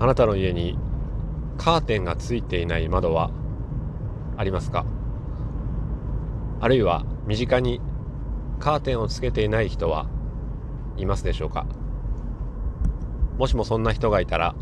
[0.00, 0.78] あなたの家に
[1.58, 3.30] カーテンがついていない窓は
[4.38, 4.86] ありますか？
[6.58, 7.82] あるいは身近に
[8.58, 10.08] カーテンをつけていない人は
[10.96, 11.66] いますでしょうか？
[13.36, 14.54] もしもそんな人がいたら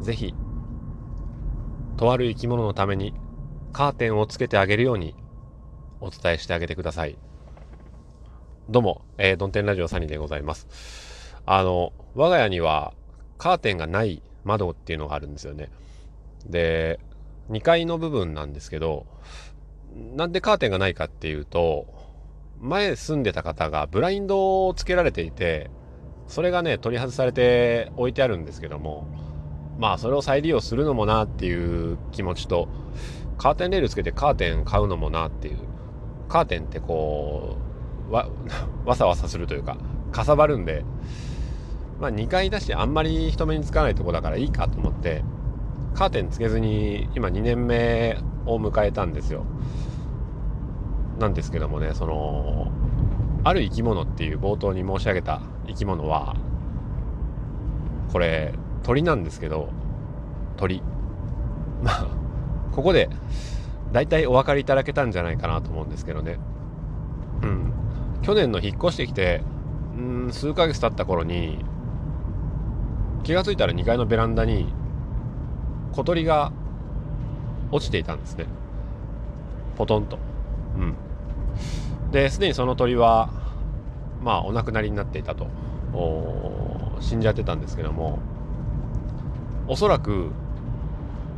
[0.00, 0.34] ぜひ
[1.98, 3.12] とある生き物のために
[3.74, 5.14] カーテンをつけてあげるように
[6.00, 7.18] お伝えしてあげてください。
[8.70, 11.36] どうも、えー、ドンテンラジオサニーでございます。
[11.44, 12.94] あの我が家には
[13.36, 15.70] カーテンがない窓っていうのがあるんですよね。
[16.46, 16.98] で、
[17.50, 19.06] 2階の部分なんですけど、
[20.14, 21.86] なんでカーテンがないかっていうと、
[22.60, 25.70] 前住んでた方がブラインドをつけられていて、
[26.28, 29.06] それがね、取り外されて置いてあるんですけども、
[29.78, 32.68] まあそれを再利用するのもなっていう気持ちと、
[33.36, 35.58] カーテンレールつけてカーテン買うのもなっていう、
[36.28, 37.56] カーテンってこ
[38.08, 38.28] う、わ、
[38.86, 39.76] わさわさするというか、
[40.12, 40.84] かさばるんで、
[42.02, 45.22] まあ2階だしあんまり人目につかないとこだからいいかと思って、
[45.94, 49.44] カーテンつけずに今2年目を迎えたんですよ。
[51.20, 52.72] なんですけどもね、その、
[53.44, 56.34] ある生き物っていう冒頭に申し上げた生き物は、
[58.12, 59.68] これ、鳥なんですけど、
[60.56, 60.82] 鳥。
[61.84, 62.06] まあ、
[62.72, 63.10] ここで、
[63.92, 66.38] 大体お分かりいただけたんじゃないかなと思うんですけどね。
[67.42, 67.72] うん。
[68.22, 69.42] 去年の引っ越してきて、
[69.96, 71.64] うん、数ヶ月経った頃に、
[73.22, 74.72] 気が付いたら2階のベランダに
[75.92, 76.52] 小鳥が
[77.70, 78.46] 落ちていたんですね。
[79.76, 80.18] ポトンと。
[80.76, 80.94] うん。
[82.10, 83.30] ですでにその鳥は
[84.22, 85.46] まあお亡くなりになっていたと。
[87.00, 88.18] 死んじゃってたんですけども。
[89.68, 90.30] おそらく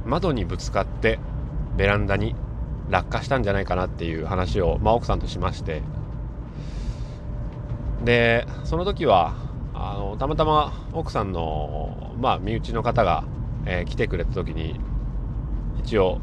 [0.06, 1.18] 窓にぶつかって
[1.76, 2.34] ベランダに
[2.88, 5.82] 落下したんじゃないかなっていう話を、まあ、奥さんとしまして。
[8.04, 9.34] でその時は
[9.74, 13.24] あのたまたま奥さんの、まあ、身内の方が
[13.66, 14.78] えー、来てくれた時に
[15.78, 16.20] 一応、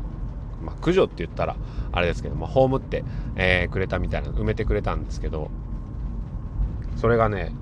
[0.61, 1.55] まあ、駆除って言ったら
[1.91, 3.03] あれですけども葬って、
[3.35, 5.49] えー、くれたみたいな埋めてくれたんですけど
[6.97, 7.53] それがね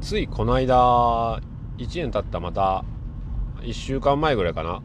[0.00, 1.40] ついこの間
[1.78, 2.84] 1年経ったまた
[3.60, 4.82] 1週間前ぐらいかな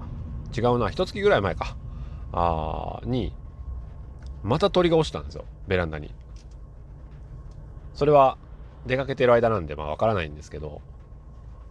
[0.55, 1.75] 違うな一月ぐらい前か
[2.31, 3.33] あに
[4.43, 6.13] また鳥が落ちたんですよベランダに。
[7.93, 8.37] それは
[8.85, 10.81] 出かけてる間なんでまあわからないんですけど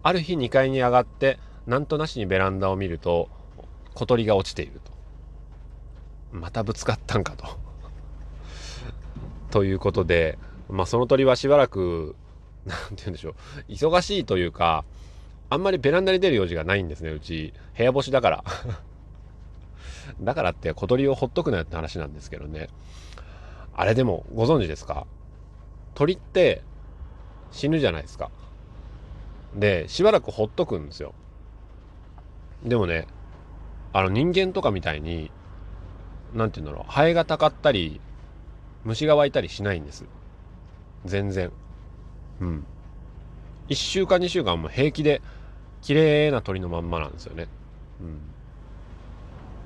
[0.03, 3.29] ある日2階に上がってなんとなしにベランダを見ると
[3.95, 4.93] 小鳥が落ちていると。
[6.33, 7.47] またぶつかったんかと。
[9.51, 12.15] ということで、まあ、その鳥はしばらく
[12.67, 13.35] 何て言うんでしょう。
[13.73, 14.85] 忙しいというか
[15.51, 17.11] あんまりベランダに出る用事がないんですね。
[17.11, 18.45] うち部屋干しだから。
[20.21, 22.69] だからって小鳥をほっとくなよって話なんですけどね。
[23.75, 25.07] あれでもご存知ですか？
[25.95, 26.63] 鳥って
[27.51, 28.31] 死ぬじゃないですか
[29.55, 31.15] でしばらくほっとくんですよ
[32.63, 33.07] でもね、
[33.93, 35.31] あの人間とかみたいに、
[36.35, 38.01] なんて言うんだろう、ハエがたかったり、
[38.85, 40.05] 虫が湧いたりしないんです。
[41.05, 41.53] 全然。
[42.41, 42.67] うん。
[43.69, 45.23] 1週間2週間も平気で、
[45.83, 47.47] 綺麗な鳥のまんまなんですよね。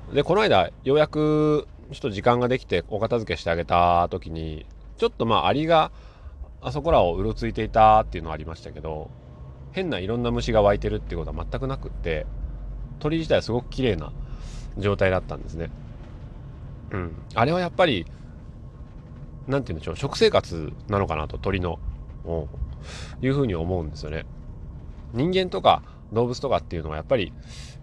[0.09, 0.15] うん。
[0.15, 4.65] で、この間、ようやく、ちょっと時間ができてお片付けしてあげた時に、
[4.97, 5.91] ちょっとまあアリが
[6.63, 9.11] あそこらをうろついていたっていうのはありましたけど、
[9.71, 12.25] 変ないろんな虫が湧いてるってことは全くなくって、
[12.99, 14.11] 鳥自体はすごく綺麗な
[14.77, 15.69] 状態だったんですね。
[16.91, 17.11] うん。
[17.35, 18.05] あれはやっぱり、
[19.47, 21.79] なんて言うんでしょう、食生活なのかなと、鳥の。
[23.21, 24.25] いうふうに思うんですよね。
[25.13, 27.33] 人間とか動物とかっていうのはやっぱり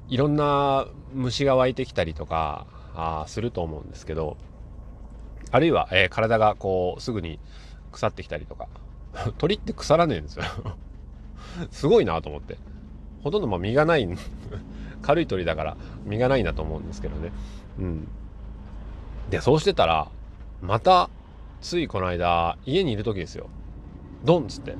[0.08, 4.36] いろんな虫が湧いてきたりとかあすると思うんですけど、
[5.50, 7.38] あるいは、えー、体がこうすぐに
[7.92, 8.68] 腐ってきたりとか、
[9.38, 10.44] 鳥って腐らねえんですよ
[11.70, 12.58] すごいなと思って。
[13.22, 14.08] ほとんどま身がない
[15.02, 17.32] 軽い鳥だから身がないんだと思うんですけどね。
[17.78, 18.08] うん。
[19.30, 20.08] で、そうしてたら、
[20.62, 21.10] また、
[21.60, 23.48] ついこの間、家にいる時ですよ。
[24.24, 24.76] ドンっつって。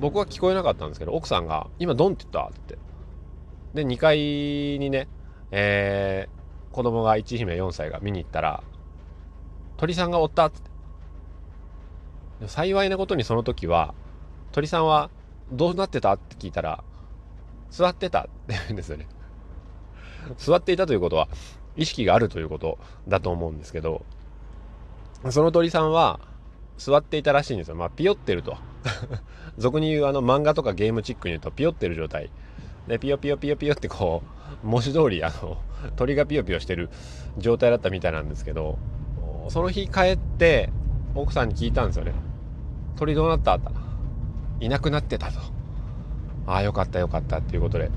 [0.00, 2.78] 僕は聞こえなかったんですけど、奥さんが、今ドンって言ったって。
[3.74, 4.18] で、2階
[4.78, 5.08] にね、
[5.50, 8.62] えー、子供が一姫4歳が見に行ったら、
[9.76, 10.70] 鳥さんがおったっつって。
[12.46, 13.94] 幸いなことにその時は、
[14.52, 15.10] 鳥さんは
[15.50, 16.14] どうなってた？
[16.14, 16.84] って聞いたら、
[17.70, 19.08] 座ってたって言うんですよね。
[20.36, 21.28] 座っていたということは、
[21.76, 24.04] 意識があるということだと思うんですけど、
[25.30, 26.20] その鳥さんは
[26.76, 27.76] 座っていたらしいんですよ。
[27.76, 28.56] まあ、ピヨってると。
[29.58, 32.30] 俗に言うあの漫画とかゲームチックに言うとピヨってる状態。
[32.86, 34.22] で、ピヨピヨピヨピヨってこ
[34.62, 35.58] う、文字通りあの、
[35.96, 36.88] 鳥がピヨピヨしてる
[37.36, 38.78] 状態だったみたいなんですけど、
[39.50, 40.72] その日帰って
[41.14, 42.12] 奥さんに聞いたんですよね。
[42.98, 43.58] 鳥どうなった？
[44.60, 45.38] いなくなってたと。
[46.46, 47.90] ああ、よかったよかったっていうことで、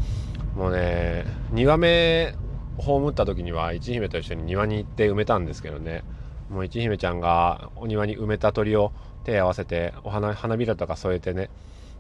[0.56, 2.36] もうね2羽目
[2.78, 6.04] 葬った時には一姫と一緒に庭に行って埋めたんですけどね。
[6.50, 8.92] もう一姫ちゃんがお庭に埋めた鳥を
[9.24, 11.50] 手合わせてお花花びらとか添えてね、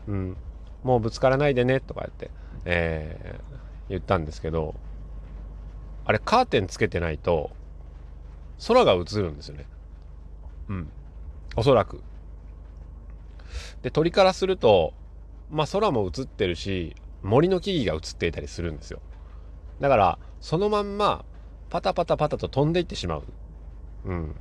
[0.07, 0.37] うん、
[0.83, 2.31] もうぶつからないでねとか言って、
[2.65, 4.75] えー、言ったんですけど
[6.03, 7.49] あれカーテンつけてないと
[8.67, 9.65] 空が映るんですよね。
[10.69, 10.89] うん。
[11.55, 12.01] おそらく。
[13.81, 14.93] で鳥からすると
[15.49, 18.99] まあ空も映ってるし森の木々が映っていたりするんですよ。
[19.79, 21.25] だからそのまんま
[21.69, 23.23] パタパタパタと飛んでいってしまう。
[24.05, 24.35] うん。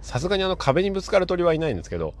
[0.00, 2.14] さすがにあの壁にぶつかる鳥はいないんですけど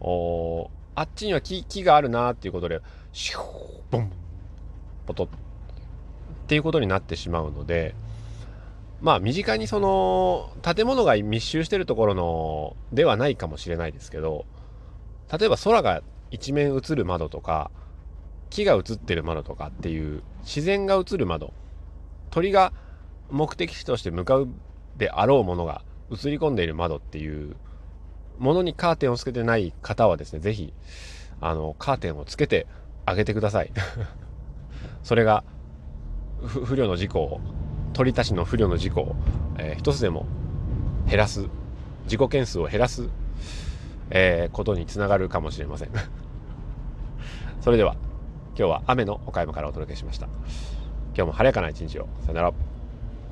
[0.00, 2.80] おあっちには木木があるなっていうことで
[3.12, 3.42] シュー
[3.90, 4.12] ボン
[5.06, 5.30] ポトッっ
[6.46, 7.94] ていうことになってしまうので
[9.00, 14.46] まあ身近にその建物が密集してるところのではないかもしれないですけど
[15.32, 17.70] 例えば空が一面映る窓とか
[18.50, 21.52] 木が映ってる窓とかっていう自然が映る窓
[22.30, 22.72] 鳥が
[23.30, 24.48] 目的地として向かう
[24.96, 27.56] であろうものが映り込んでいる窓っていう
[28.38, 30.72] ものにカーテンをつけてない方はですね、是非
[31.40, 32.66] あの、カーテンをつけて
[33.06, 33.72] あげてください。
[35.02, 35.44] それが、
[36.42, 37.40] 不慮の事故を、
[37.92, 39.16] 鳥たちの不慮の事故を、
[39.58, 40.26] えー、一つでも
[41.08, 41.48] 減らす、
[42.06, 43.08] 事故件数を減らす、
[44.10, 45.90] えー、ことにつながるかもしれません。
[47.60, 47.96] それでは、
[48.56, 50.26] 今日は雨の岡山からお届けしました。
[51.16, 52.08] 今日も晴れやかな一日を。
[52.20, 52.73] さよなら。